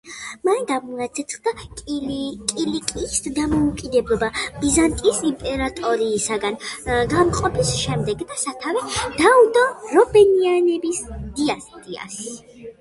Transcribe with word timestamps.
მან 0.47 0.63
გამოაცხადა 0.69 1.51
კილიკიის 1.81 3.17
დამოუკიდებლობა 3.35 4.29
ბიზანტიის 4.63 5.19
იმპერიისგან 5.33 6.57
გამოყოფის 7.13 7.75
შემდეგ 7.83 8.25
და 8.33 8.39
სათავე 8.45 8.83
დაუდო 9.21 9.67
რუბენიანების 9.99 11.05
დინასტიას. 11.21 12.19